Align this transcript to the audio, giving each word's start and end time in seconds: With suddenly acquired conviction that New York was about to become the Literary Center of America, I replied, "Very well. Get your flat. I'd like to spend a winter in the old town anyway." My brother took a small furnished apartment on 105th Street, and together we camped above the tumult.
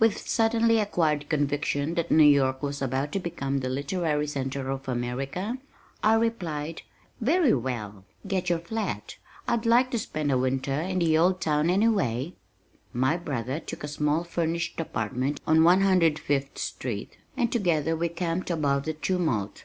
With 0.00 0.18
suddenly 0.26 0.80
acquired 0.80 1.28
conviction 1.28 1.94
that 1.94 2.10
New 2.10 2.24
York 2.26 2.64
was 2.64 2.82
about 2.82 3.12
to 3.12 3.20
become 3.20 3.58
the 3.60 3.68
Literary 3.68 4.26
Center 4.26 4.70
of 4.70 4.88
America, 4.88 5.56
I 6.02 6.14
replied, 6.14 6.82
"Very 7.20 7.54
well. 7.54 8.04
Get 8.26 8.50
your 8.50 8.58
flat. 8.58 9.18
I'd 9.46 9.66
like 9.66 9.92
to 9.92 9.98
spend 10.00 10.32
a 10.32 10.36
winter 10.36 10.72
in 10.72 10.98
the 10.98 11.16
old 11.16 11.40
town 11.40 11.70
anyway." 11.70 12.34
My 12.92 13.16
brother 13.16 13.60
took 13.60 13.84
a 13.84 13.86
small 13.86 14.24
furnished 14.24 14.80
apartment 14.80 15.40
on 15.46 15.60
105th 15.60 16.58
Street, 16.58 17.16
and 17.36 17.52
together 17.52 17.94
we 17.94 18.08
camped 18.08 18.50
above 18.50 18.82
the 18.82 18.94
tumult. 18.94 19.62